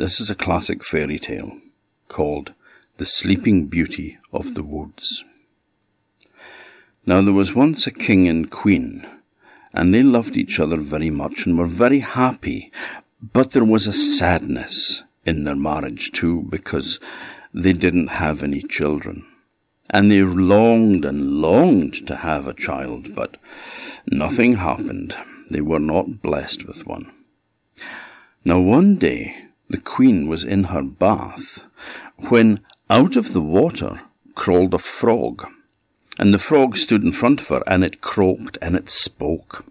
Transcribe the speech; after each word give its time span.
This 0.00 0.18
is 0.18 0.30
a 0.30 0.34
classic 0.34 0.82
fairy 0.82 1.18
tale 1.18 1.58
called 2.08 2.54
The 2.96 3.04
Sleeping 3.04 3.66
Beauty 3.66 4.16
of 4.32 4.54
the 4.54 4.62
Woods. 4.62 5.22
Now 7.04 7.20
there 7.20 7.34
was 7.34 7.54
once 7.54 7.86
a 7.86 7.90
king 7.90 8.26
and 8.26 8.50
queen, 8.50 9.06
and 9.74 9.92
they 9.92 10.02
loved 10.02 10.38
each 10.38 10.58
other 10.58 10.78
very 10.78 11.10
much 11.10 11.44
and 11.44 11.58
were 11.58 11.66
very 11.66 11.98
happy, 11.98 12.72
but 13.20 13.50
there 13.50 13.62
was 13.62 13.86
a 13.86 13.92
sadness 13.92 15.02
in 15.26 15.44
their 15.44 15.54
marriage 15.54 16.12
too, 16.12 16.46
because 16.48 16.98
they 17.52 17.74
didn't 17.74 18.06
have 18.06 18.42
any 18.42 18.62
children. 18.62 19.26
And 19.90 20.10
they 20.10 20.22
longed 20.22 21.04
and 21.04 21.42
longed 21.42 22.06
to 22.06 22.16
have 22.16 22.46
a 22.46 22.54
child, 22.54 23.14
but 23.14 23.36
nothing 24.06 24.56
happened. 24.56 25.14
They 25.50 25.60
were 25.60 25.78
not 25.78 26.22
blessed 26.22 26.66
with 26.66 26.86
one. 26.86 27.12
Now 28.46 28.60
one 28.60 28.96
day 28.96 29.48
the 29.70 29.78
queen 29.78 30.28
was 30.28 30.44
in 30.44 30.64
her 30.64 30.82
bath 30.82 31.60
when 32.28 32.60
out 32.90 33.14
of 33.16 33.32
the 33.32 33.40
water 33.40 34.00
crawled 34.34 34.74
a 34.74 34.78
frog. 34.78 35.46
And 36.18 36.34
the 36.34 36.38
frog 36.38 36.76
stood 36.76 37.02
in 37.02 37.12
front 37.12 37.40
of 37.40 37.48
her, 37.48 37.62
and 37.66 37.84
it 37.84 38.00
croaked 38.00 38.58
and 38.60 38.76
it 38.76 38.90
spoke. 38.90 39.64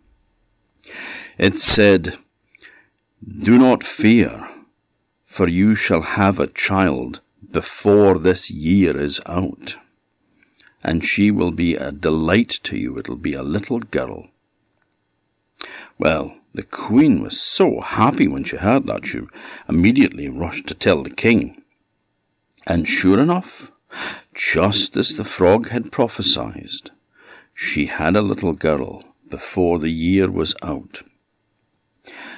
It 1.37 1.59
said, 1.59 2.17
Do 3.27 3.57
not 3.57 3.83
fear, 3.83 4.49
for 5.27 5.47
you 5.47 5.75
shall 5.75 6.01
have 6.01 6.39
a 6.39 6.47
child 6.47 7.19
before 7.51 8.17
this 8.17 8.49
year 8.49 8.99
is 8.99 9.19
out. 9.25 9.75
And 10.83 11.05
she 11.05 11.29
will 11.29 11.51
be 11.51 11.75
a 11.75 11.91
delight 11.91 12.59
to 12.63 12.77
you. 12.77 12.97
It'll 12.97 13.17
be 13.17 13.33
a 13.33 13.43
little 13.43 13.79
girl. 13.79 14.29
Well, 15.99 16.35
the 16.53 16.63
queen 16.63 17.21
was 17.21 17.39
so 17.39 17.81
happy 17.81 18.27
when 18.27 18.45
she 18.45 18.55
heard 18.55 18.87
that, 18.87 19.05
she 19.05 19.19
immediately 19.67 20.29
rushed 20.29 20.67
to 20.67 20.73
tell 20.73 21.03
the 21.03 21.09
king. 21.09 21.61
And 22.65 22.87
sure 22.87 23.19
enough, 23.19 23.69
just 24.33 24.95
as 24.95 25.15
the 25.15 25.25
frog 25.25 25.69
had 25.69 25.91
prophesied, 25.91 26.89
she 27.53 27.87
had 27.87 28.15
a 28.15 28.21
little 28.21 28.53
girl 28.53 29.03
before 29.29 29.77
the 29.77 29.91
year 29.91 30.31
was 30.31 30.55
out. 30.63 31.03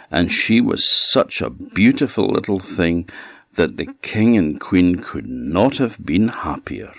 And 0.09 0.31
she 0.31 0.59
was 0.59 0.89
such 0.89 1.41
a 1.41 1.49
beautiful 1.49 2.27
little 2.27 2.59
thing 2.59 3.07
that 3.55 3.77
the 3.77 3.93
king 4.01 4.35
and 4.37 4.59
queen 4.59 5.03
could 5.03 5.27
not 5.27 5.77
have 5.77 6.03
been 6.03 6.29
happier. 6.29 6.93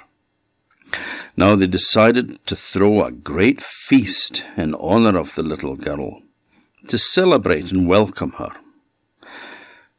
Now 1.36 1.56
they 1.56 1.66
decided 1.66 2.38
to 2.46 2.54
throw 2.54 3.04
a 3.04 3.10
great 3.10 3.60
feast 3.62 4.44
in 4.56 4.74
honor 4.74 5.18
of 5.18 5.34
the 5.34 5.42
little 5.42 5.76
girl, 5.76 6.21
to 6.88 6.98
celebrate 6.98 7.70
and 7.70 7.88
welcome 7.88 8.32
her. 8.32 8.52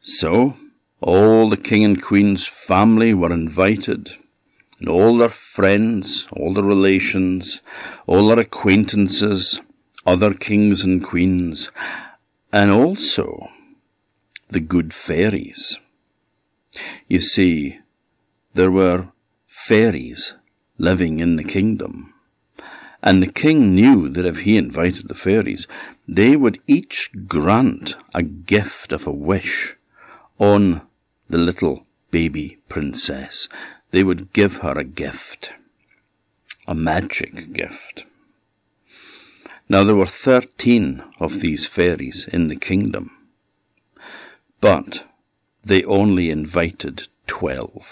So 0.02 0.56
all 1.02 1.50
the 1.50 1.58
king 1.58 1.84
and 1.84 2.02
queen's 2.02 2.48
family 2.48 3.14
were 3.14 3.34
invited, 3.34 4.12
and 4.80 4.90
all 4.90 5.18
their 5.18 5.30
friends, 5.30 6.28
all 6.32 6.54
their 6.54 6.64
relations, 6.64 7.62
all 8.08 8.28
their 8.28 8.40
acquaintances, 8.40 9.62
other 10.06 10.34
kings 10.34 10.84
and 10.84 11.04
queens, 11.04 11.70
and 12.52 12.72
also 12.72 13.50
the 14.50 14.60
good 14.60 14.94
fairies. 14.94 15.78
You 17.08 17.20
see, 17.20 17.80
there 18.54 18.72
were 18.72 19.08
fairies 19.48 20.34
living 20.78 21.20
in 21.20 21.36
the 21.36 21.44
kingdom, 21.44 22.13
and 23.04 23.22
the 23.22 23.32
king 23.32 23.76
knew 23.76 24.08
that 24.08 24.26
if 24.26 24.38
he 24.38 24.56
invited 24.56 25.10
the 25.10 25.14
fairies, 25.14 25.68
they 26.08 26.38
would 26.38 26.60
each 26.68 27.12
grant 27.28 27.96
a 28.14 28.24
gift 28.24 28.94
of 28.94 29.06
a 29.06 29.12
wish 29.12 29.76
on 30.40 30.82
the 31.30 31.38
little 31.38 31.86
baby 32.12 32.58
princess. 32.70 33.50
They 33.92 34.04
would 34.04 34.32
give 34.32 34.54
her 34.58 34.80
a 34.80 34.86
gift, 34.86 35.52
a 36.66 36.74
magic 36.74 37.52
gift. 37.52 38.06
Now 39.68 39.84
there 39.84 39.96
were 39.96 40.08
thirteen 40.08 41.04
of 41.20 41.42
these 41.42 41.66
fairies 41.66 42.28
in 42.32 42.48
the 42.48 42.56
kingdom, 42.56 43.12
but 44.62 45.06
they 45.66 45.84
only 45.84 46.30
invited 46.30 47.08
twelve. 47.28 47.84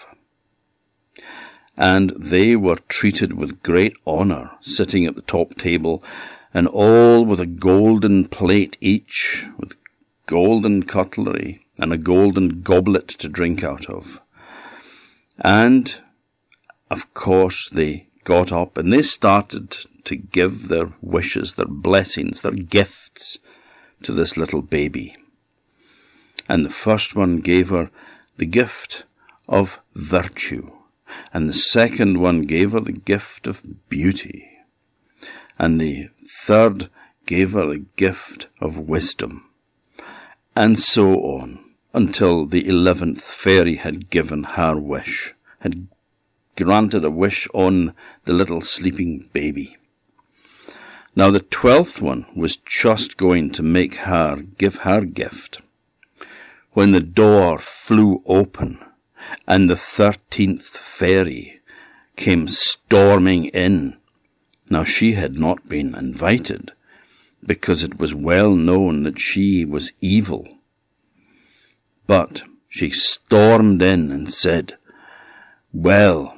And 1.81 2.14
they 2.16 2.56
were 2.56 2.78
treated 2.90 3.34
with 3.34 3.64
great 3.64 3.97
honour, 4.06 4.52
sitting 4.62 5.08
at 5.08 5.16
the 5.16 5.24
top 5.24 5.58
table, 5.58 6.03
and 6.53 6.68
all 6.68 7.25
with 7.25 7.40
a 7.40 7.47
golden 7.47 8.28
plate 8.28 8.78
each, 8.80 9.47
with 9.58 9.74
golden 10.28 10.84
cutlery, 10.84 11.66
and 11.80 11.91
a 11.91 11.97
golden 11.97 12.62
goblet 12.62 13.08
to 13.08 13.28
drink 13.28 13.64
out 13.64 13.90
of. 13.90 14.22
And, 15.40 15.96
of 16.91 17.12
course, 17.16 17.68
they 17.74 18.06
got 18.25 18.52
up 18.52 18.78
and 18.78 18.94
they 18.94 19.02
started 19.02 19.75
to 20.03 20.16
give 20.16 20.68
their 20.68 20.94
wishes, 21.02 21.53
their 21.53 21.66
blessings, 21.66 22.41
their 22.41 22.52
gifts 22.52 23.40
to 24.03 24.14
this 24.14 24.38
little 24.38 24.62
baby. 24.62 25.16
And 26.47 26.64
the 26.64 26.70
first 26.70 27.16
one 27.16 27.38
gave 27.38 27.70
her 27.70 27.90
the 28.38 28.46
gift 28.46 29.06
of 29.47 29.80
virtue, 29.96 30.70
and 31.34 31.48
the 31.48 31.54
second 31.54 32.20
one 32.20 32.42
gave 32.42 32.72
her 32.72 32.80
the 32.80 32.92
gift 32.92 33.48
of 33.48 33.62
beauty, 33.90 34.50
and 35.58 35.80
the 35.80 36.09
third 36.46 36.90
gave 37.26 37.52
her 37.52 37.68
the 37.68 37.86
gift 37.96 38.48
of 38.59 38.78
wisdom, 38.78 39.46
and 40.56 40.80
so 40.80 41.14
on, 41.22 41.64
until 41.94 42.46
the 42.46 42.68
eleventh 42.68 43.24
fairy 43.24 43.76
had 43.76 44.09
given 44.09 44.44
her 44.44 44.78
wish, 44.78 45.34
had 45.59 45.88
granted 46.56 47.04
a 47.04 47.12
wish 47.12 47.48
on 47.53 47.94
the 48.26 48.34
little 48.34 48.62
sleeping 48.62 49.30
baby. 49.34 49.78
Now 51.16 51.30
the 51.32 51.40
twelfth 51.40 52.02
one 52.02 52.26
was 52.36 52.56
just 52.56 53.18
going 53.18 53.52
to 53.52 53.64
make 53.64 53.96
her 53.96 54.44
give 54.58 54.76
her 54.78 55.02
gift. 55.02 55.62
When 56.74 56.92
the 56.94 57.02
door 57.02 57.59
flew 57.59 58.22
open 58.26 58.80
and 59.47 59.69
the 59.69 59.75
thirteenth 59.75 60.66
fairy 60.66 61.62
came 62.16 62.47
storming 62.47 63.46
in. 63.46 63.97
Now 64.69 64.84
she 64.84 65.14
had 65.14 65.36
not 65.36 65.68
been 65.68 65.96
invited, 65.96 66.72
because 67.46 67.84
it 67.84 68.00
was 68.00 68.14
well 68.14 68.56
known 68.56 69.03
that 69.03 69.20
she 69.20 69.66
was 69.66 69.91
evil. 70.02 70.47
But 72.08 72.44
she 72.70 72.90
stormed 72.90 73.81
in 73.81 74.12
and 74.12 74.34
said, 74.34 74.78
Well, 75.74 76.38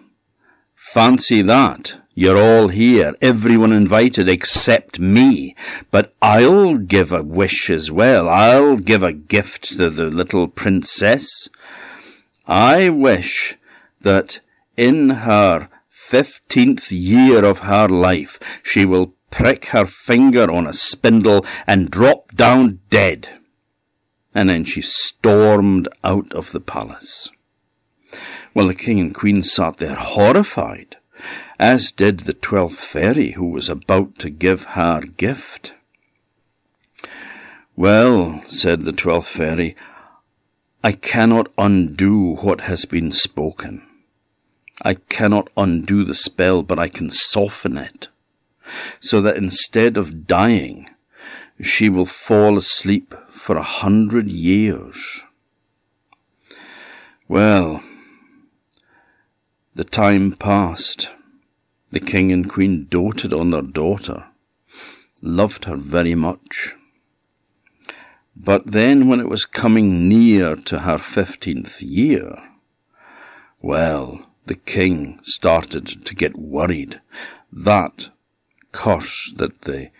fancy 0.75 1.41
that. 1.41 1.95
You're 2.15 2.37
all 2.37 2.67
here, 2.67 3.15
everyone 3.21 3.71
invited 3.71 4.29
except 4.29 4.99
me. 4.99 5.55
But 5.89 6.13
I'll 6.21 6.77
give 6.77 7.11
a 7.11 7.23
wish 7.23 7.69
as 7.71 7.91
well. 7.91 8.29
I'll 8.29 8.77
give 8.77 9.01
a 9.01 9.13
gift 9.13 9.77
to 9.77 9.89
the 9.89 10.05
little 10.05 10.47
princess. 10.47 11.49
I 12.45 12.89
wish 12.89 13.55
that 14.01 14.39
in 14.75 15.09
her 15.09 15.69
fifteenth 15.89 16.91
year 16.91 17.45
of 17.45 17.59
her 17.59 17.87
life 17.87 18.39
she 18.61 18.85
will 18.85 19.13
prick 19.31 19.65
her 19.65 19.85
finger 19.85 20.51
on 20.51 20.67
a 20.67 20.73
spindle 20.73 21.45
and 21.65 21.89
drop 21.89 22.35
down 22.35 22.79
dead. 22.89 23.29
And 24.35 24.49
then 24.49 24.63
she 24.65 24.81
stormed 24.81 25.87
out 26.03 26.31
of 26.33 26.51
the 26.51 26.59
palace. 26.59 27.29
Well, 28.53 28.67
the 28.67 28.75
king 28.75 28.99
and 28.99 29.13
queen 29.13 29.43
sat 29.43 29.77
there 29.77 29.95
horrified 29.95 30.97
as 31.59 31.91
did 31.91 32.21
the 32.21 32.33
twelfth 32.33 32.79
fairy 32.79 33.31
who 33.31 33.45
was 33.45 33.69
about 33.69 34.19
to 34.19 34.29
give 34.29 34.63
her 34.63 35.01
gift. 35.01 35.73
Well, 37.75 38.43
said 38.47 38.83
the 38.83 38.91
twelfth 38.91 39.29
fairy, 39.29 39.75
I 40.85 40.91
cannot 40.91 41.49
undo 41.57 42.35
what 42.35 42.61
has 42.61 42.83
been 42.83 43.13
spoken. 43.13 43.83
I 44.81 44.95
cannot 44.95 45.49
undo 45.55 46.03
the 46.03 46.13
spell, 46.13 46.61
but 46.61 46.77
I 46.77 46.89
can 46.89 47.09
soften 47.09 47.77
it, 47.77 48.09
so 48.99 49.21
that 49.21 49.37
instead 49.37 49.95
of 49.95 50.27
dying, 50.27 50.89
she 51.61 51.87
will 51.87 52.05
fall 52.05 52.57
asleep 52.57 53.15
for 53.31 53.55
a 53.55 53.63
hundred 53.63 54.27
years. 54.27 55.21
Well, 57.29 57.81
the 59.75 59.85
time 59.85 60.33
passed. 60.33 61.07
The 61.91 62.01
king 62.01 62.31
and 62.31 62.49
queen 62.49 62.87
doted 62.89 63.31
on 63.31 63.51
their 63.51 63.61
daughter, 63.61 64.25
loved 65.21 65.65
her 65.65 65.77
very 65.77 66.15
much. 66.15 66.75
But 68.35 68.71
then, 68.71 69.07
when 69.07 69.19
it 69.19 69.29
was 69.29 69.45
coming 69.45 70.09
near 70.09 70.55
to 70.55 70.79
her 70.79 70.97
fifteenth 70.97 71.81
year, 71.81 72.41
well, 73.61 74.27
the 74.47 74.55
king 74.55 75.19
started 75.23 76.05
to 76.05 76.15
get 76.15 76.37
worried. 76.37 76.99
That 77.51 78.09
curse 78.71 79.31
that 79.37 79.61
the 79.61 79.91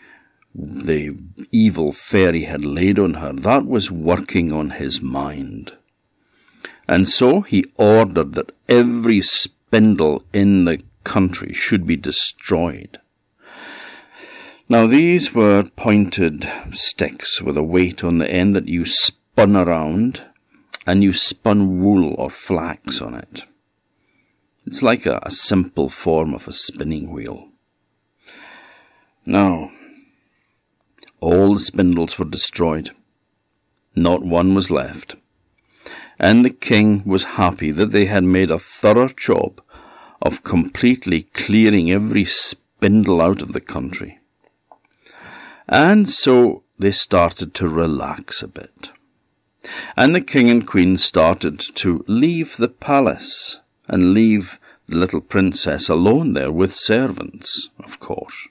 the 0.54 1.16
evil 1.50 1.92
fairy 1.92 2.44
had 2.44 2.64
laid 2.64 2.98
on 2.98 3.14
her, 3.14 3.32
that 3.32 3.66
was 3.66 3.90
working 3.90 4.52
on 4.52 4.70
his 4.70 5.00
mind. 5.00 5.72
And 6.86 7.08
so 7.08 7.40
he 7.40 7.64
ordered 7.76 8.34
that 8.34 8.52
every 8.68 9.20
spindle 9.20 10.24
in 10.32 10.64
the 10.64 10.80
country 11.02 11.52
should 11.52 11.86
be 11.86 11.96
destroyed. 11.96 13.00
Now, 14.66 14.86
these 14.86 15.34
were 15.34 15.64
pointed 15.76 16.50
sticks 16.72 17.42
with 17.42 17.58
a 17.58 17.62
weight 17.62 18.02
on 18.02 18.16
the 18.16 18.30
end 18.30 18.56
that 18.56 18.66
you 18.66 18.86
spun 18.86 19.56
around, 19.56 20.22
and 20.86 21.04
you 21.04 21.12
spun 21.12 21.82
wool 21.82 22.14
or 22.16 22.30
flax 22.30 23.02
on 23.02 23.14
it. 23.14 23.42
It's 24.66 24.80
like 24.80 25.04
a, 25.04 25.20
a 25.22 25.30
simple 25.30 25.90
form 25.90 26.32
of 26.32 26.48
a 26.48 26.52
spinning 26.54 27.10
wheel. 27.10 27.48
Now, 29.26 29.70
all 31.20 31.54
the 31.54 31.60
spindles 31.60 32.18
were 32.18 32.24
destroyed. 32.24 32.90
Not 33.94 34.24
one 34.24 34.54
was 34.54 34.70
left. 34.70 35.16
And 36.18 36.42
the 36.42 36.50
king 36.50 37.02
was 37.04 37.24
happy 37.24 37.70
that 37.72 37.92
they 37.92 38.06
had 38.06 38.24
made 38.24 38.50
a 38.50 38.58
thorough 38.58 39.08
job 39.08 39.60
of 40.22 40.42
completely 40.42 41.24
clearing 41.34 41.90
every 41.90 42.24
spindle 42.24 43.20
out 43.20 43.42
of 43.42 43.52
the 43.52 43.60
country. 43.60 44.20
And 45.68 46.08
so 46.10 46.62
they 46.78 46.90
started 46.90 47.54
to 47.54 47.68
relax 47.68 48.42
a 48.42 48.48
bit. 48.48 48.90
And 49.96 50.14
the 50.14 50.20
king 50.20 50.50
and 50.50 50.66
queen 50.66 50.98
started 50.98 51.58
to 51.76 52.04
leave 52.06 52.56
the 52.56 52.68
palace 52.68 53.60
and 53.88 54.12
leave 54.12 54.58
the 54.86 54.96
little 54.96 55.20
princess 55.20 55.88
alone 55.88 56.34
there 56.34 56.52
with 56.52 56.74
servants, 56.74 57.70
of 57.82 57.98
course. 58.00 58.48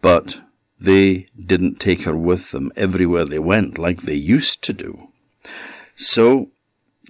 But 0.00 0.40
they 0.80 1.26
didn't 1.38 1.80
take 1.80 2.02
her 2.02 2.16
with 2.16 2.50
them 2.50 2.72
everywhere 2.76 3.24
they 3.24 3.38
went 3.38 3.78
like 3.78 4.02
they 4.02 4.14
used 4.14 4.62
to 4.62 4.72
do. 4.72 5.08
So 5.96 6.48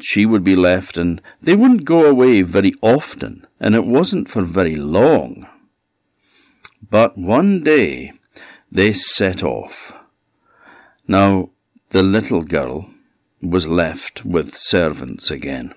she 0.01 0.27
would 0.27 0.45
be 0.45 0.57
left, 0.57 0.99
and 0.99 1.23
they 1.41 1.55
wouldn't 1.55 1.85
go 1.85 2.05
away 2.05 2.43
very 2.43 2.75
often, 2.83 3.47
and 3.59 3.75
it 3.75 3.87
wasn't 3.87 4.29
for 4.29 4.43
very 4.43 4.77
long. 4.77 5.47
But 6.91 7.17
one 7.17 7.63
day 7.63 8.13
they 8.75 8.93
set 8.93 9.43
off. 9.43 9.93
Now, 11.07 11.51
the 11.91 12.03
little 12.03 12.43
girl 12.43 12.91
was 13.41 13.69
left 13.69 14.25
with 14.25 14.57
servants 14.57 15.31
again. 15.31 15.73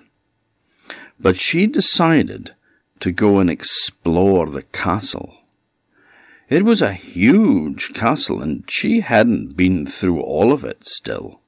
But 1.20 1.38
she 1.38 1.66
decided 1.66 2.54
to 3.00 3.12
go 3.12 3.38
and 3.38 3.48
explore 3.48 4.50
the 4.50 4.62
castle. 4.62 5.36
It 6.48 6.64
was 6.64 6.82
a 6.82 6.92
huge 6.92 7.94
castle, 7.94 8.42
and 8.42 8.64
she 8.68 9.00
hadn't 9.00 9.56
been 9.56 9.86
through 9.86 10.20
all 10.20 10.52
of 10.52 10.64
it 10.64 10.88
still. 10.88 11.40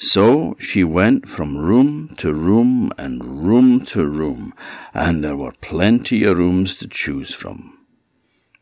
So 0.00 0.56
she 0.58 0.82
went 0.82 1.28
from 1.28 1.58
room 1.58 2.14
to 2.18 2.32
room 2.32 2.92
and 2.98 3.46
room 3.46 3.84
to 3.86 4.04
room, 4.04 4.52
and 4.92 5.22
there 5.22 5.36
were 5.36 5.54
plenty 5.60 6.24
of 6.24 6.38
rooms 6.38 6.76
to 6.78 6.88
choose 6.88 7.32
from. 7.32 7.73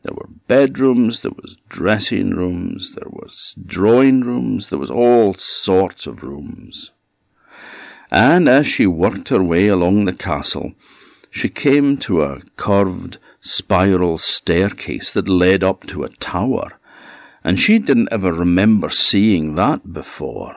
There 0.03 0.13
were 0.13 0.27
bedrooms, 0.47 1.21
there 1.21 1.31
was 1.31 1.55
dressing 1.69 2.31
rooms, 2.31 2.91
there 2.93 3.09
was 3.09 3.55
drawing 3.65 4.19
rooms, 4.21 4.67
there 4.67 4.79
was 4.79 4.91
all 4.91 5.33
sorts 5.33 6.05
of 6.05 6.23
rooms. 6.23 6.91
And 8.11 8.49
as 8.49 8.67
she 8.67 8.85
worked 8.85 9.29
her 9.29 9.41
way 9.41 9.67
along 9.67 10.03
the 10.05 10.13
castle, 10.13 10.73
she 11.31 11.47
came 11.47 11.97
to 11.97 12.21
a 12.21 12.41
curved 12.57 13.17
spiral 13.39 14.17
staircase 14.17 15.09
that 15.11 15.27
led 15.29 15.63
up 15.63 15.87
to 15.87 16.03
a 16.03 16.09
tower, 16.09 16.73
and 17.43 17.57
she 17.57 17.79
didn't 17.79 18.09
ever 18.11 18.33
remember 18.33 18.89
seeing 18.89 19.55
that 19.55 19.93
before. 19.93 20.55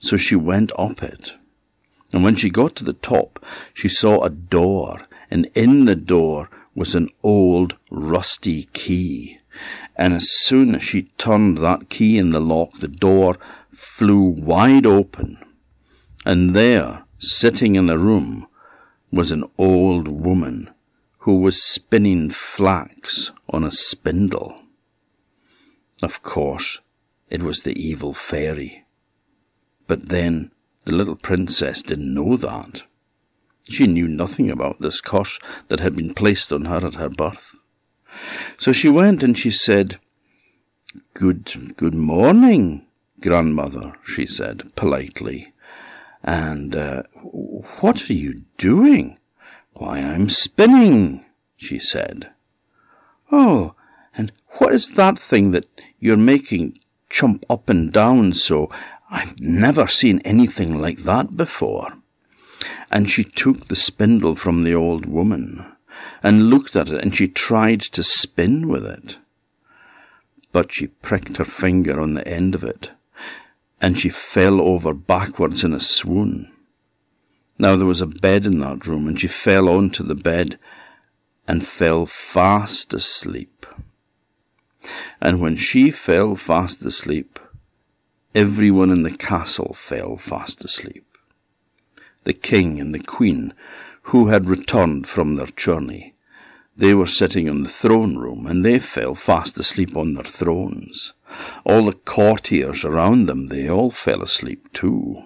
So 0.00 0.16
she 0.16 0.36
went 0.36 0.72
up 0.78 1.02
it. 1.02 1.32
And 2.12 2.24
when 2.24 2.36
she 2.36 2.50
got 2.50 2.76
to 2.76 2.84
the 2.84 2.94
top, 2.94 3.44
she 3.74 3.88
saw 3.88 4.22
a 4.22 4.30
door, 4.30 5.02
and 5.30 5.48
in 5.54 5.84
the 5.84 5.96
door 5.96 6.48
was 6.74 6.94
an 6.94 7.08
old 7.22 7.74
rusty 7.90 8.64
key, 8.72 9.38
and 9.96 10.14
as 10.14 10.30
soon 10.30 10.74
as 10.74 10.82
she 10.82 11.02
turned 11.18 11.58
that 11.58 11.88
key 11.88 12.18
in 12.18 12.30
the 12.30 12.40
lock, 12.40 12.78
the 12.78 12.88
door 12.88 13.36
flew 13.72 14.22
wide 14.22 14.86
open, 14.86 15.38
and 16.24 16.54
there, 16.54 17.04
sitting 17.18 17.74
in 17.74 17.86
the 17.86 17.98
room, 17.98 18.46
was 19.10 19.30
an 19.30 19.44
old 19.58 20.08
woman 20.08 20.70
who 21.18 21.36
was 21.36 21.62
spinning 21.62 22.30
flax 22.30 23.30
on 23.48 23.62
a 23.62 23.70
spindle. 23.70 24.58
Of 26.02 26.22
course, 26.22 26.80
it 27.30 27.42
was 27.42 27.62
the 27.62 27.78
evil 27.80 28.12
fairy. 28.12 28.84
But 29.86 30.08
then 30.08 30.50
the 30.84 30.92
little 30.92 31.16
princess 31.16 31.82
didn't 31.82 32.12
know 32.12 32.36
that. 32.36 32.82
She 33.68 33.86
knew 33.86 34.08
nothing 34.08 34.50
about 34.50 34.80
this 34.80 35.00
curse 35.00 35.38
that 35.68 35.78
had 35.78 35.94
been 35.94 36.14
placed 36.14 36.52
on 36.52 36.64
her 36.64 36.84
at 36.84 36.96
her 36.96 37.08
birth. 37.08 37.54
So 38.58 38.72
she 38.72 38.88
went 38.88 39.22
and 39.22 39.38
she 39.38 39.50
said, 39.50 39.98
Good, 41.14 41.74
good 41.76 41.94
morning, 41.94 42.86
grandmother, 43.20 43.94
she 44.04 44.26
said 44.26 44.74
politely. 44.74 45.52
And 46.24 46.74
uh, 46.74 47.04
what 47.80 48.10
are 48.10 48.14
you 48.14 48.42
doing? 48.58 49.18
Why, 49.74 49.98
I'm 50.00 50.28
spinning, 50.28 51.24
she 51.56 51.78
said. 51.78 52.30
Oh, 53.30 53.74
and 54.16 54.32
what 54.58 54.74
is 54.74 54.90
that 54.90 55.18
thing 55.18 55.52
that 55.52 55.68
you're 56.00 56.16
making 56.16 56.78
jump 57.08 57.46
up 57.48 57.70
and 57.70 57.92
down 57.92 58.34
so? 58.34 58.70
I've 59.08 59.38
never 59.38 59.86
seen 59.86 60.20
anything 60.24 60.80
like 60.80 61.04
that 61.04 61.36
before 61.36 61.92
and 62.92 63.08
she 63.10 63.24
took 63.24 63.68
the 63.68 63.74
spindle 63.74 64.36
from 64.36 64.62
the 64.62 64.74
old 64.74 65.06
woman, 65.06 65.64
and 66.22 66.50
looked 66.50 66.76
at 66.76 66.90
it, 66.90 67.02
and 67.02 67.16
she 67.16 67.26
tried 67.26 67.80
to 67.80 68.04
spin 68.04 68.68
with 68.68 68.84
it. 68.84 69.16
But 70.52 70.72
she 70.72 70.88
pricked 70.88 71.38
her 71.38 71.44
finger 71.44 71.98
on 71.98 72.12
the 72.12 72.28
end 72.28 72.54
of 72.54 72.62
it, 72.62 72.90
and 73.80 73.98
she 73.98 74.10
fell 74.10 74.60
over 74.60 74.92
backwards 74.92 75.64
in 75.64 75.72
a 75.72 75.80
swoon. 75.80 76.52
Now 77.58 77.76
there 77.76 77.86
was 77.86 78.02
a 78.02 78.06
bed 78.06 78.44
in 78.44 78.60
that 78.60 78.86
room, 78.86 79.08
and 79.08 79.18
she 79.18 79.28
fell 79.28 79.70
onto 79.70 80.04
the 80.04 80.14
bed 80.14 80.58
and 81.48 81.66
fell 81.66 82.04
fast 82.04 82.92
asleep. 82.92 83.64
And 85.20 85.40
when 85.40 85.56
she 85.56 85.90
fell 85.90 86.36
fast 86.36 86.84
asleep, 86.84 87.38
everyone 88.34 88.90
in 88.90 89.02
the 89.02 89.16
castle 89.16 89.74
fell 89.88 90.18
fast 90.18 90.62
asleep 90.62 91.06
the 92.24 92.32
king 92.32 92.80
and 92.80 92.94
the 92.94 93.02
queen, 93.02 93.52
who 94.02 94.26
had 94.26 94.48
returned 94.48 95.06
from 95.06 95.36
their 95.36 95.46
journey. 95.46 96.14
They 96.76 96.94
were 96.94 97.06
sitting 97.06 97.46
in 97.46 97.62
the 97.62 97.68
throne 97.68 98.16
room, 98.16 98.46
and 98.46 98.64
they 98.64 98.78
fell 98.78 99.14
fast 99.14 99.58
asleep 99.58 99.96
on 99.96 100.14
their 100.14 100.24
thrones. 100.24 101.12
All 101.64 101.86
the 101.86 101.92
courtiers 101.92 102.84
around 102.84 103.26
them, 103.26 103.48
they 103.48 103.68
all 103.68 103.90
fell 103.90 104.22
asleep 104.22 104.72
too. 104.72 105.22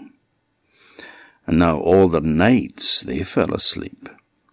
And 1.47 1.59
now 1.59 1.79
all 1.79 2.09
the 2.09 2.21
knights, 2.21 3.03
they 3.03 3.23
fell 3.23 3.55
asleep. 3.55 4.09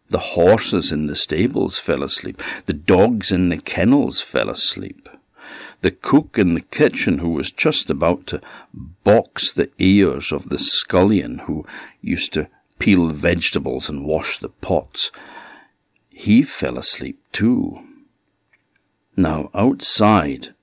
The 0.09 0.19
horses 0.19 0.91
in 0.91 1.07
the 1.07 1.15
stables 1.15 1.79
fell 1.79 2.03
asleep. 2.03 2.41
The 2.67 2.73
dogs 2.73 3.31
in 3.31 3.49
the 3.49 3.57
kennels 3.57 4.21
fell 4.21 4.49
asleep 4.49 5.09
the 5.83 5.91
cook 5.91 6.37
in 6.37 6.53
the 6.53 6.61
kitchen 6.61 7.17
who 7.17 7.29
was 7.29 7.51
just 7.51 7.89
about 7.89 8.25
to 8.25 8.41
box 9.03 9.51
the 9.51 9.69
ears 9.79 10.31
of 10.31 10.47
the 10.47 10.57
scullion 10.57 11.39
who 11.39 11.65
used 12.01 12.31
to 12.31 12.47
peel 12.79 13.09
vegetables 13.09 13.89
and 13.89 14.05
wash 14.05 14.39
the 14.39 14.47
pots, 14.47 15.11
he 16.09 16.41
fell 16.41 16.77
asleep 16.77 17.19
too. 17.33 17.81
Now 19.17 19.49
outside, 19.53 20.55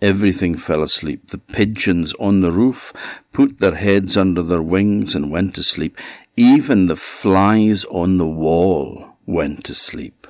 everything 0.00 0.56
fell 0.56 0.82
asleep. 0.82 1.28
The 1.28 1.38
pigeons 1.38 2.14
on 2.18 2.40
the 2.40 2.50
roof 2.50 2.94
put 3.34 3.58
their 3.58 3.74
heads 3.74 4.16
under 4.16 4.42
their 4.42 4.62
wings 4.62 5.14
and 5.14 5.30
went 5.30 5.54
to 5.56 5.62
sleep. 5.62 5.98
Even 6.34 6.86
the 6.86 6.96
flies 6.96 7.84
on 7.90 8.16
the 8.16 8.26
wall 8.26 9.16
went 9.26 9.64
to 9.64 9.74
sleep. 9.74 10.26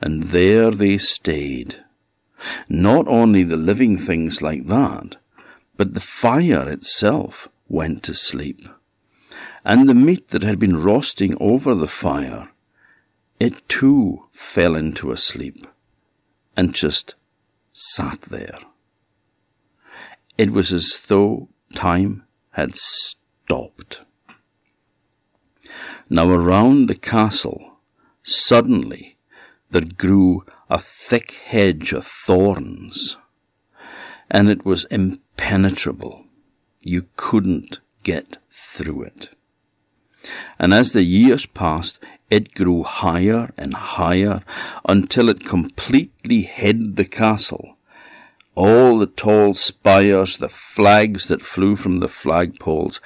And 0.00 0.24
there 0.24 0.70
they 0.70 0.96
stayed 0.96 1.84
not 2.68 3.06
only 3.08 3.44
the 3.44 3.56
living 3.56 3.98
things 3.98 4.42
like 4.42 4.66
that, 4.66 5.16
but 5.76 5.94
the 5.94 6.00
fire 6.00 6.68
itself 6.68 7.48
went 7.68 8.02
to 8.04 8.14
sleep. 8.14 8.68
And 9.64 9.88
the 9.88 9.94
meat 9.94 10.30
that 10.30 10.42
had 10.42 10.58
been 10.58 10.82
roasting 10.82 11.36
over 11.40 11.74
the 11.74 11.88
fire, 11.88 12.50
it 13.38 13.68
too 13.68 14.24
fell 14.32 14.74
into 14.74 15.12
a 15.12 15.16
sleep 15.16 15.66
and 16.56 16.74
just 16.74 17.14
sat 17.72 18.22
there. 18.30 18.58
It 20.36 20.50
was 20.50 20.72
as 20.72 20.98
though 21.08 21.48
time 21.74 22.24
had 22.50 22.74
stopped. 22.76 24.00
Now 26.10 26.30
around 26.30 26.86
the 26.88 26.94
castle, 26.94 27.78
suddenly 28.22 29.16
there 29.70 29.82
grew 29.82 30.44
a 30.70 30.82
thick 31.08 31.32
hedge 31.32 31.92
of 31.92 32.06
thorns, 32.06 33.16
and 34.30 34.48
it 34.48 34.64
was 34.64 34.84
impenetrable. 34.90 36.24
You 36.80 37.06
couldn't 37.16 37.80
get 38.02 38.38
through 38.50 39.02
it. 39.04 39.28
And 40.58 40.74
as 40.74 40.92
the 40.92 41.02
years 41.02 41.46
passed, 41.46 41.98
it 42.30 42.54
grew 42.54 42.82
higher 42.82 43.52
and 43.56 43.72
higher 43.72 44.42
until 44.86 45.30
it 45.30 45.46
completely 45.46 46.42
hid 46.42 46.96
the 46.96 47.04
castle. 47.04 47.76
All 48.54 48.98
the 48.98 49.06
tall 49.06 49.54
spires, 49.54 50.36
the 50.36 50.48
flags 50.48 51.28
that 51.28 51.40
flew 51.40 51.76
from 51.76 52.00
the 52.00 52.08
flagpoles, 52.08 53.00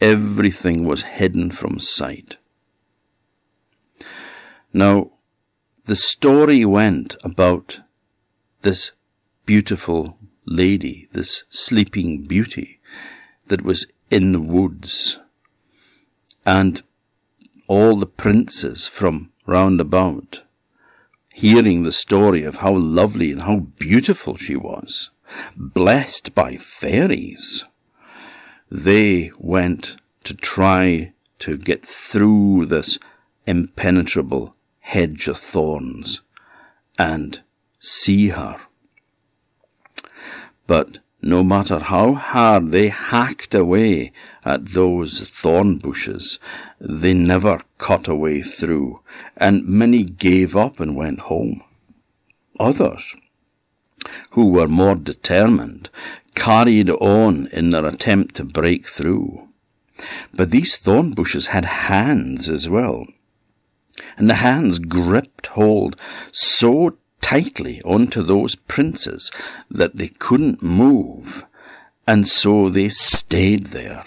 everything 0.00 0.84
was 0.84 1.04
hidden 1.04 1.50
from 1.50 1.78
sight. 1.78 2.36
Now, 4.72 5.12
the 5.86 5.96
story 5.96 6.64
went 6.64 7.14
about 7.22 7.78
this 8.62 8.90
beautiful 9.44 10.18
lady, 10.44 11.08
this 11.12 11.44
sleeping 11.48 12.24
beauty 12.24 12.80
that 13.46 13.62
was 13.62 13.86
in 14.10 14.32
the 14.32 14.40
woods. 14.40 15.20
And 16.44 16.82
all 17.68 17.96
the 17.96 18.06
princes 18.06 18.88
from 18.88 19.30
round 19.46 19.80
about, 19.80 20.40
hearing 21.32 21.84
the 21.84 21.92
story 21.92 22.42
of 22.42 22.56
how 22.56 22.74
lovely 22.74 23.30
and 23.30 23.42
how 23.42 23.58
beautiful 23.78 24.36
she 24.36 24.56
was, 24.56 25.10
blessed 25.56 26.34
by 26.34 26.56
fairies, 26.56 27.64
they 28.68 29.30
went 29.38 29.96
to 30.24 30.34
try 30.34 31.12
to 31.38 31.56
get 31.56 31.86
through 31.86 32.66
this 32.66 32.98
impenetrable 33.46 34.55
hedge 34.86 35.26
of 35.26 35.36
thorns 35.36 36.20
and 36.96 37.40
see 37.80 38.28
her. 38.28 38.56
But 40.68 40.98
no 41.20 41.42
matter 41.42 41.80
how 41.80 42.14
hard 42.14 42.70
they 42.70 42.88
hacked 42.88 43.52
away 43.52 44.12
at 44.44 44.72
those 44.74 45.28
thorn 45.28 45.78
bushes, 45.78 46.38
they 46.78 47.14
never 47.14 47.62
cut 47.78 48.06
a 48.06 48.14
way 48.14 48.42
through, 48.42 49.00
and 49.36 49.66
many 49.66 50.04
gave 50.04 50.56
up 50.56 50.78
and 50.78 50.94
went 50.94 51.18
home. 51.18 51.62
Others, 52.60 53.16
who 54.30 54.50
were 54.50 54.68
more 54.68 54.94
determined, 54.94 55.90
carried 56.36 56.90
on 56.90 57.48
in 57.48 57.70
their 57.70 57.86
attempt 57.86 58.36
to 58.36 58.44
break 58.44 58.88
through. 58.88 59.48
But 60.32 60.52
these 60.52 60.76
thorn 60.76 61.10
bushes 61.10 61.48
had 61.48 61.64
hands 61.64 62.48
as 62.48 62.68
well, 62.68 63.06
and 64.16 64.28
the 64.28 64.36
hands 64.36 64.78
gripped 64.78 65.46
hold 65.48 65.96
so 66.32 66.96
tightly 67.20 67.82
onto 67.82 68.22
those 68.22 68.54
princes 68.54 69.30
that 69.70 69.96
they 69.96 70.08
couldn't 70.08 70.62
move, 70.62 71.44
and 72.06 72.28
so 72.28 72.68
they 72.68 72.88
stayed 72.88 73.68
there 73.68 74.04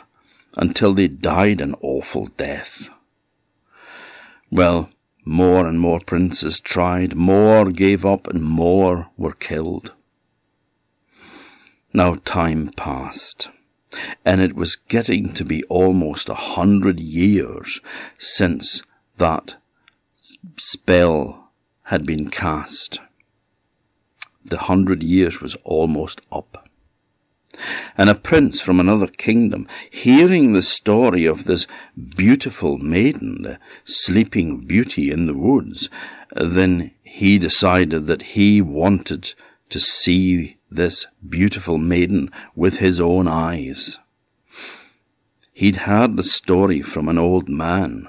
until 0.56 0.94
they 0.94 1.08
died 1.08 1.62
an 1.62 1.76
awful 1.82 2.28
death. 2.38 2.88
Well, 4.52 4.90
more 5.26 5.68
and 5.68 5.80
more 5.80 6.00
princes 6.00 6.60
tried, 6.60 7.16
more 7.16 7.66
gave 7.72 8.06
up, 8.06 8.28
and 8.28 8.44
more 8.44 9.10
were 9.18 9.34
killed. 9.34 9.92
Now 11.94 12.16
time 12.26 12.72
passed, 12.76 13.50
and 14.24 14.42
it 14.42 14.56
was 14.56 14.76
getting 14.76 15.34
to 15.34 15.44
be 15.44 15.64
almost 15.66 16.30
a 16.30 16.36
hundred 16.36 17.00
years 17.00 17.82
since 18.18 18.82
that 19.18 19.56
spell 20.58 21.52
had 21.84 22.06
been 22.06 22.30
cast. 22.30 23.00
The 24.46 24.58
hundred 24.58 25.04
years 25.04 25.42
was 25.42 25.56
almost 25.64 26.22
up. 26.32 26.70
And 27.98 28.10
a 28.10 28.16
prince 28.16 28.62
from 28.62 28.80
another 28.80 29.08
kingdom, 29.08 29.68
hearing 29.90 30.54
the 30.54 30.62
story 30.62 31.26
of 31.26 31.44
this 31.44 31.68
beautiful 32.16 32.78
maiden, 32.78 33.42
the 33.42 33.60
sleeping 33.86 34.66
beauty 34.66 35.12
in 35.12 35.26
the 35.26 35.38
woods, 35.38 35.90
then 36.36 36.92
he 37.04 37.38
decided 37.38 38.08
that 38.08 38.22
he 38.22 38.62
wanted 38.62 39.34
to 39.70 39.80
see 39.80 40.58
this 40.72 41.08
beautiful 41.28 41.78
maiden 41.78 42.32
with 42.56 42.76
his 42.78 43.02
own 43.02 43.28
eyes. 43.28 43.98
He'd 45.52 45.78
heard 45.78 46.16
the 46.16 46.24
story 46.24 46.82
from 46.82 47.10
an 47.10 47.18
old 47.18 47.50
man 47.50 48.08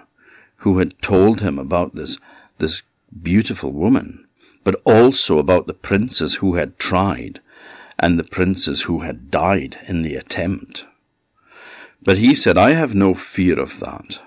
who 0.60 0.78
had 0.78 1.00
told 1.02 1.40
him 1.40 1.58
about 1.58 1.94
this, 1.94 2.18
this 2.58 2.82
beautiful 3.22 3.72
woman, 3.72 4.26
but 4.64 4.80
also 4.84 5.38
about 5.38 5.66
the 5.66 5.74
princes 5.74 6.36
who 6.36 6.54
had 6.54 6.78
tried 6.78 7.40
and 7.98 8.18
the 8.18 8.24
princes 8.24 8.82
who 8.82 9.00
had 9.00 9.30
died 9.30 9.78
in 9.86 10.02
the 10.02 10.14
attempt. 10.14 10.84
But 12.02 12.18
he 12.18 12.34
said, 12.34 12.56
I 12.56 12.72
have 12.72 12.94
no 12.94 13.14
fear 13.14 13.58
of 13.58 13.78
that. 13.80 14.18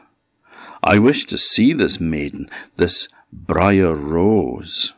I 0.83 0.99
wish 0.99 1.25
to 1.25 1.37
see 1.37 1.73
this 1.73 1.99
maiden, 1.99 2.49
this 2.77 3.07
briar 3.31 3.95
rose. 3.95 4.93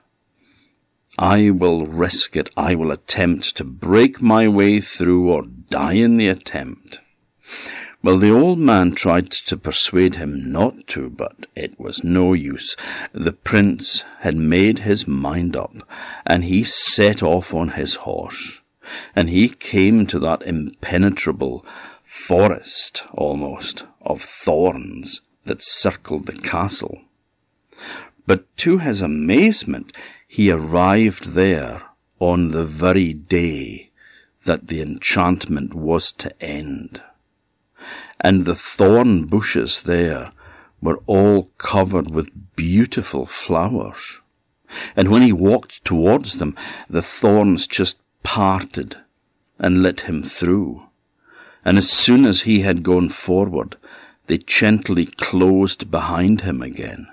I 1.18 1.50
will 1.52 1.86
risk 1.86 2.36
it. 2.36 2.50
I 2.58 2.76
will 2.76 2.92
attempt 2.92 3.56
to 3.58 3.64
break 3.64 4.22
my 4.22 4.48
way 4.48 4.82
through 4.82 5.30
or 5.30 5.44
die 5.70 5.94
in 5.94 6.18
the 6.18 6.28
attempt. 6.28 7.00
Well, 8.06 8.20
the 8.20 8.30
old 8.30 8.60
man 8.60 8.92
tried 8.92 9.32
to 9.32 9.58
persuade 9.58 10.14
him 10.14 10.52
not 10.52 10.86
to, 10.90 11.10
but 11.10 11.48
it 11.56 11.80
was 11.80 12.04
no 12.04 12.34
use. 12.34 12.76
The 13.14 13.32
prince 13.32 14.04
had 14.20 14.38
made 14.38 14.78
his 14.78 15.08
mind 15.08 15.56
up, 15.56 15.76
and 16.24 16.44
he 16.44 16.64
set 16.64 17.24
off 17.24 17.52
on 17.52 17.70
his 17.70 17.96
horse, 17.96 18.62
and 19.16 19.28
he 19.28 19.50
came 19.50 20.06
to 20.06 20.20
that 20.20 20.44
impenetrable 20.44 21.66
forest, 22.06 23.02
almost, 23.12 23.86
of 24.04 24.22
thorns 24.22 25.22
that 25.46 25.64
circled 25.64 26.28
the 26.28 26.34
castle. 26.34 27.02
But 28.28 28.56
to 28.58 28.78
his 28.78 29.02
amazement, 29.02 29.94
he 30.28 30.52
arrived 30.52 31.34
there 31.34 31.82
on 32.20 32.50
the 32.50 32.66
very 32.66 33.14
day 33.14 33.90
that 34.46 34.68
the 34.68 34.80
enchantment 34.82 35.74
was 35.74 36.12
to 36.20 36.40
end 36.40 37.02
and 38.22 38.46
the 38.46 38.56
thorn 38.56 39.26
bushes 39.26 39.82
there 39.82 40.32
were 40.82 41.02
all 41.06 41.50
covered 41.58 42.10
with 42.10 42.56
beautiful 42.56 43.26
flowers. 43.26 44.22
And 44.96 45.10
when 45.10 45.22
he 45.22 45.32
walked 45.32 45.84
towards 45.86 46.34
them, 46.34 46.56
the 46.90 47.02
thorns 47.02 47.68
just 47.68 47.98
parted 48.24 48.98
and 49.60 49.84
let 49.84 50.02
him 50.02 50.24
through. 50.24 50.84
And 51.64 51.78
as 51.78 51.90
soon 51.90 52.26
as 52.26 52.42
he 52.42 52.62
had 52.62 52.84
gone 52.84 53.10
forward, 53.10 53.78
they 54.28 54.38
gently 54.38 55.06
closed 55.06 55.92
behind 55.92 56.42
him 56.42 56.62
again. 56.62 57.08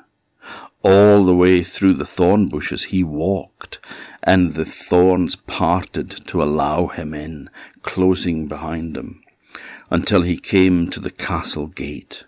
All 0.82 1.25
the 1.25 1.35
way 1.35 1.62
through 1.62 1.94
the 1.94 2.06
thorn 2.06 2.49
bushes 2.49 2.85
he 2.85 3.04
walked, 3.04 3.78
and 4.23 4.54
the 4.54 4.64
thorns 4.64 5.37
parted 5.37 6.26
to 6.26 6.42
allow 6.42 6.88
him 6.88 7.14
in, 7.14 7.49
closing 7.82 8.49
behind 8.49 8.97
him 8.97 9.23
until 9.92 10.22
he 10.22 10.38
came 10.38 10.88
to 10.88 10.99
the 11.00 11.11
castle 11.11 11.66
gate, 11.66 12.25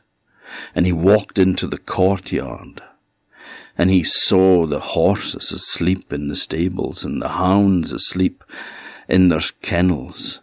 and 0.74 0.84
he 0.84 0.92
walked 0.92 1.38
into 1.38 1.66
the 1.66 1.78
courtyard, 1.78 2.82
and 3.78 3.90
he 3.90 4.02
saw 4.04 4.66
the 4.66 4.80
horses 4.80 5.50
asleep 5.50 6.12
in 6.12 6.28
the 6.28 6.36
stables, 6.36 7.04
and 7.04 7.22
the 7.22 7.30
hounds 7.30 7.90
asleep 7.90 8.44
in 9.08 9.30
their 9.30 9.40
kennels, 9.62 10.40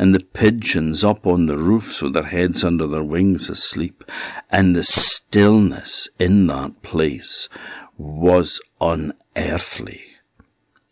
and 0.00 0.12
the 0.12 0.18
pigeons 0.18 1.04
up 1.04 1.24
on 1.28 1.46
the 1.46 1.56
roofs 1.56 2.02
with 2.02 2.12
their 2.12 2.24
heads 2.24 2.64
under 2.64 2.88
their 2.88 3.04
wings 3.04 3.48
asleep, 3.48 4.02
and 4.50 4.74
the 4.74 4.82
stillness 4.82 6.08
in 6.18 6.48
that 6.48 6.82
place 6.82 7.48
was 7.96 8.60
unearthly. 8.80 10.02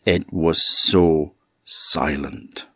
It 0.07 0.33
was 0.33 0.63
so 0.65 1.35
silent. 1.65 2.67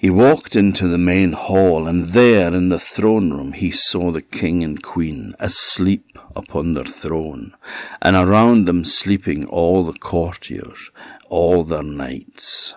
He 0.00 0.10
walked 0.10 0.54
into 0.54 0.86
the 0.86 0.96
main 0.96 1.32
hall, 1.32 1.88
and 1.88 2.12
there 2.12 2.54
in 2.54 2.68
the 2.68 2.78
throne 2.78 3.32
room 3.32 3.52
he 3.52 3.72
saw 3.72 4.12
the 4.12 4.22
king 4.22 4.62
and 4.62 4.80
queen 4.80 5.34
asleep 5.40 6.16
upon 6.36 6.74
their 6.74 6.84
throne, 6.84 7.56
and 8.00 8.14
around 8.14 8.66
them 8.68 8.84
sleeping 8.84 9.44
all 9.46 9.82
the 9.82 9.98
courtiers, 9.98 10.92
all 11.28 11.64
their 11.64 11.82
knights. 11.82 12.74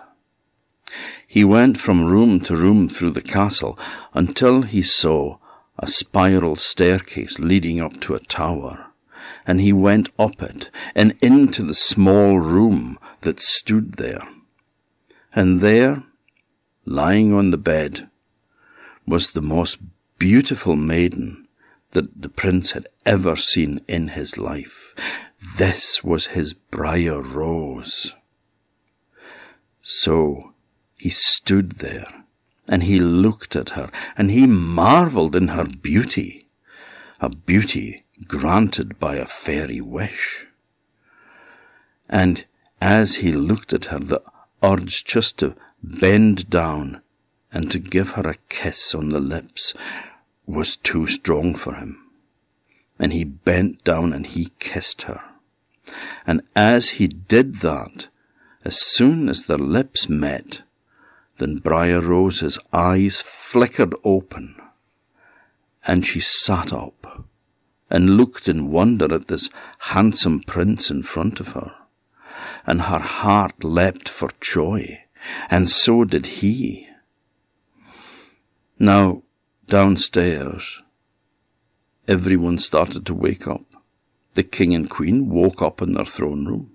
He 1.24 1.44
went 1.44 1.78
from 1.78 2.06
room 2.06 2.40
to 2.40 2.56
room 2.56 2.88
through 2.88 3.12
the 3.12 3.22
castle 3.22 3.78
until 4.14 4.62
he 4.62 4.82
saw 4.82 5.38
a 5.78 5.86
spiral 5.86 6.56
staircase 6.56 7.38
leading 7.38 7.80
up 7.80 8.00
to 8.00 8.16
a 8.16 8.18
tower, 8.18 8.86
and 9.46 9.60
he 9.60 9.72
went 9.72 10.08
up 10.18 10.42
it 10.42 10.70
and 10.92 11.14
into 11.22 11.62
the 11.62 11.74
small 11.74 12.40
room 12.40 12.98
that 13.20 13.40
stood 13.40 13.92
there. 13.92 14.26
And 15.32 15.60
there 15.60 16.02
lying 16.84 17.32
on 17.32 17.50
the 17.50 17.56
bed, 17.56 18.08
was 19.06 19.30
the 19.30 19.42
most 19.42 19.78
beautiful 20.18 20.76
maiden 20.76 21.46
that 21.92 22.22
the 22.22 22.28
prince 22.28 22.72
had 22.72 22.86
ever 23.04 23.36
seen 23.36 23.80
in 23.86 24.08
his 24.08 24.38
life. 24.38 24.94
This 25.58 26.02
was 26.02 26.28
his 26.28 26.52
briar 26.52 27.20
rose. 27.20 28.14
So 29.82 30.54
he 30.96 31.10
stood 31.10 31.78
there 31.78 32.22
and 32.68 32.84
he 32.84 32.98
looked 32.98 33.56
at 33.56 33.70
her, 33.70 33.90
and 34.16 34.30
he 34.30 34.46
marvelled 34.46 35.34
in 35.34 35.48
her 35.48 35.64
beauty, 35.64 36.46
a 37.20 37.28
beauty 37.28 38.04
granted 38.26 38.98
by 39.00 39.16
a 39.16 39.26
fairy 39.26 39.80
wish. 39.80 40.46
And 42.08 42.44
as 42.80 43.16
he 43.16 43.32
looked 43.32 43.72
at 43.72 43.86
her, 43.86 43.98
the 43.98 44.22
urge 44.62 45.04
just 45.04 45.38
to 45.38 45.54
bend 45.82 46.48
down 46.48 47.02
and 47.52 47.70
to 47.70 47.78
give 47.78 48.10
her 48.10 48.28
a 48.28 48.38
kiss 48.48 48.94
on 48.94 49.10
the 49.10 49.20
lips 49.20 49.74
was 50.46 50.76
too 50.76 51.06
strong 51.06 51.54
for 51.54 51.74
him. 51.74 51.98
And 52.98 53.12
he 53.12 53.24
bent 53.24 53.84
down 53.84 54.12
and 54.12 54.26
he 54.26 54.52
kissed 54.58 55.02
her. 55.02 55.20
And 56.26 56.42
as 56.54 56.90
he 56.90 57.08
did 57.08 57.60
that, 57.60 58.08
as 58.64 58.80
soon 58.80 59.28
as 59.28 59.44
their 59.44 59.58
lips 59.58 60.08
met, 60.08 60.62
then 61.38 61.56
Briar 61.56 62.00
Rose's 62.00 62.58
eyes 62.72 63.22
flickered 63.50 63.94
open, 64.04 64.54
and 65.84 66.06
she 66.06 66.20
sat 66.20 66.72
up 66.72 67.26
and 67.90 68.16
looked 68.16 68.48
in 68.48 68.70
wonder 68.70 69.12
at 69.12 69.28
this 69.28 69.50
handsome 69.78 70.40
prince 70.40 70.90
in 70.90 71.02
front 71.02 71.40
of 71.40 71.48
her, 71.48 71.74
and 72.66 72.82
her 72.82 72.98
heart 72.98 73.64
leapt 73.64 74.08
for 74.08 74.30
joy, 74.40 75.00
and 75.50 75.70
so 75.70 76.04
did 76.04 76.26
he. 76.26 76.88
Now, 78.78 79.22
downstairs, 79.68 80.82
everyone 82.08 82.58
started 82.58 83.06
to 83.06 83.14
wake 83.14 83.46
up. 83.46 83.64
The 84.34 84.42
king 84.42 84.74
and 84.74 84.88
queen 84.88 85.28
woke 85.28 85.60
up 85.62 85.82
in 85.82 85.92
their 85.92 86.06
throne 86.06 86.46
room. 86.46 86.72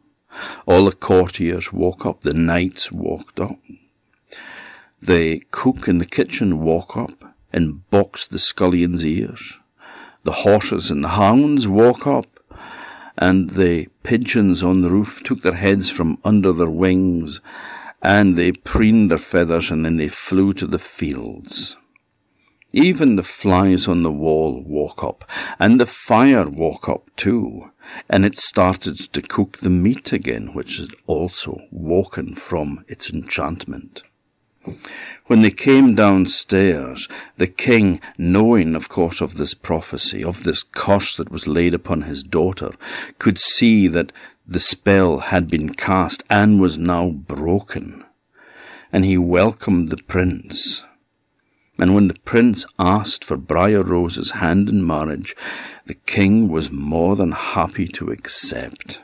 All 0.65 0.86
the 0.86 0.96
courtiers 0.96 1.74
woke 1.74 2.06
up. 2.06 2.22
The 2.22 2.34
knights 2.34 2.91
woke 2.91 3.39
up. 3.39 3.60
The 5.01 5.44
cook 5.51 5.88
in 5.88 5.98
the 5.98 6.06
kitchen 6.06 6.60
woke 6.60 6.96
up 6.96 7.36
and 7.51 7.89
boxed 7.89 8.32
the 8.32 8.39
scullion's 8.39 9.06
ears. 9.06 9.58
The 10.24 10.44
horses 10.44 10.91
and 10.91 11.03
the 11.03 11.10
hounds 11.10 11.67
woke 11.67 12.06
up, 12.06 12.37
and 13.18 13.52
the 13.52 13.88
pigeons 14.04 14.64
on 14.64 14.82
the 14.82 14.90
roof 14.90 15.22
took 15.24 15.42
their 15.42 15.54
heads 15.56 15.90
from 15.90 16.18
under 16.24 16.54
their 16.54 16.70
wings, 16.70 17.42
and 18.02 18.36
they 18.36 18.52
preened 18.52 19.10
their 19.10 19.18
feathers, 19.18 19.72
and 19.72 19.84
then 19.84 19.98
they 19.98 20.08
flew 20.08 20.54
to 20.54 20.68
the 20.68 20.80
fields. 20.80 21.76
Even 22.74 23.16
the 23.16 23.24
flies 23.24 23.88
on 23.88 24.04
the 24.04 24.12
wall 24.12 24.62
woke 24.66 25.04
up, 25.04 25.24
and 25.58 25.80
the 25.80 25.86
fire 25.86 26.48
woke 26.48 26.88
up 26.88 27.10
too, 27.16 27.72
and 28.10 28.26
it 28.26 28.38
started 28.38 28.98
to 29.14 29.22
cook 29.22 29.58
the 29.60 29.70
meat 29.70 30.12
again, 30.12 30.54
which 30.54 30.78
had 30.78 30.92
also 31.08 31.62
woken 31.72 32.36
from 32.36 32.84
its 32.88 33.10
enchantment. 33.10 34.04
When 35.28 35.42
they 35.42 35.52
came 35.52 35.96
downstairs, 35.96 37.08
the 37.38 37.48
king, 37.48 38.00
knowing, 38.18 38.76
of 38.76 38.90
course, 38.90 39.22
of 39.22 39.38
this 39.38 39.54
prophecy, 39.54 40.24
of 40.24 40.44
this 40.44 40.64
curse 40.64 41.16
that 41.18 41.32
was 41.32 41.48
laid 41.48 41.74
upon 41.74 42.04
his 42.04 42.24
daughter, 42.24 42.72
could 43.20 43.40
see 43.40 43.88
that 43.88 44.12
the 44.48 44.60
spell 44.60 45.20
had 45.20 45.50
been 45.50 45.74
cast 45.74 46.24
and 46.30 46.60
was 46.60 46.78
now 46.78 47.10
broken. 47.10 48.04
And 48.92 49.06
he 49.06 49.18
welcomed 49.18 49.90
the 49.90 49.98
prince 49.98 50.84
and 51.80 51.94
when 51.94 52.08
the 52.08 52.16
prince 52.26 52.66
asked 52.80 53.24
for 53.24 53.38
Briar 53.38 53.84
Rose's 53.84 54.32
hand 54.32 54.68
in 54.68 54.86
marriage, 54.86 55.36
the 55.86 55.94
king 55.94 56.48
was 56.50 56.72
more 56.72 57.16
than 57.16 57.32
happy 57.32 57.88
to 57.90 58.10
accept. 58.10 59.00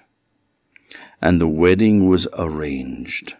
And 1.21 1.39
the 1.39 1.47
wedding 1.47 2.07
was 2.07 2.27
arranged. 2.33 3.35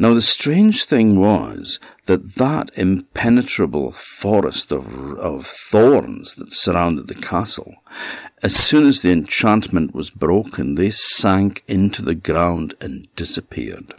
Now 0.00 0.14
the 0.14 0.22
strange 0.22 0.84
thing 0.84 1.18
was 1.18 1.80
that 2.06 2.36
that 2.36 2.70
impenetrable 2.76 3.90
forest 3.92 4.70
of, 4.70 4.86
of 5.18 5.46
thorns 5.46 6.34
that 6.36 6.52
surrounded 6.52 7.08
the 7.08 7.16
castle, 7.16 7.74
as 8.42 8.54
soon 8.54 8.86
as 8.86 9.02
the 9.02 9.10
enchantment 9.10 9.94
was 9.94 10.10
broken, 10.10 10.76
they 10.76 10.90
sank 10.90 11.64
into 11.66 12.02
the 12.02 12.14
ground 12.14 12.74
and 12.80 13.08
disappeared. 13.16 13.94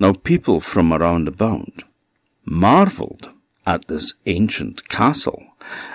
Now 0.00 0.12
people 0.12 0.60
from 0.60 0.92
around 0.92 1.28
about, 1.28 1.84
marveled 2.44 3.30
at 3.66 3.86
this 3.88 4.14
ancient 4.26 4.88
castle. 4.88 5.46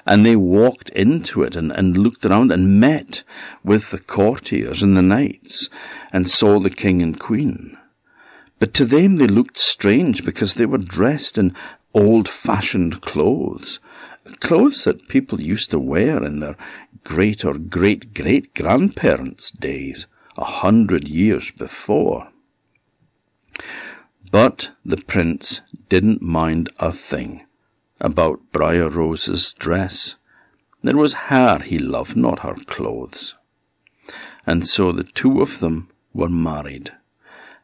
And 0.05 0.25
they 0.25 0.35
walked 0.35 0.89
into 0.91 1.43
it 1.43 1.55
and, 1.55 1.71
and 1.71 1.97
looked 1.97 2.25
around 2.25 2.51
and 2.51 2.79
met 2.79 3.23
with 3.63 3.91
the 3.91 3.99
courtiers 3.99 4.81
and 4.81 4.97
the 4.97 5.01
knights 5.01 5.69
and 6.11 6.29
saw 6.29 6.59
the 6.59 6.71
king 6.71 7.01
and 7.03 7.19
queen. 7.19 7.77
But 8.59 8.73
to 8.75 8.85
them 8.85 9.15
they 9.15 9.27
looked 9.27 9.57
strange 9.57 10.25
because 10.25 10.53
they 10.53 10.65
were 10.65 10.77
dressed 10.77 11.37
in 11.37 11.55
old 11.93 12.27
fashioned 12.27 13.01
clothes, 13.01 13.79
clothes 14.41 14.83
that 14.83 15.07
people 15.07 15.41
used 15.41 15.71
to 15.71 15.79
wear 15.79 16.23
in 16.23 16.39
their 16.39 16.57
great 17.03 17.45
or 17.45 17.53
great 17.53 18.13
great 18.13 18.53
grandparents' 18.53 19.49
days, 19.51 20.07
a 20.37 20.43
hundred 20.43 21.07
years 21.07 21.51
before. 21.51 22.27
But 24.31 24.71
the 24.85 24.97
prince 24.97 25.61
didn't 25.87 26.21
mind 26.21 26.69
a 26.79 26.91
thing 26.91 27.45
about 27.99 28.51
Briar 28.51 28.89
Rose's 28.89 29.53
dress. 29.53 30.15
It 30.83 30.95
was 30.95 31.13
her 31.13 31.59
he 31.59 31.79
loved, 31.79 32.15
not 32.15 32.39
her 32.39 32.55
clothes. 32.67 33.35
And 34.45 34.67
so 34.67 34.91
the 34.91 35.03
two 35.03 35.41
of 35.41 35.59
them 35.59 35.89
were 36.13 36.29
married, 36.29 36.91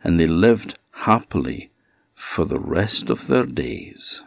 and 0.03 0.19
they 0.19 0.27
lived 0.27 0.77
happily 0.99 1.69
for 2.15 2.45
the 2.45 2.59
rest 2.59 3.09
of 3.09 3.27
their 3.27 3.45
days. 3.45 4.21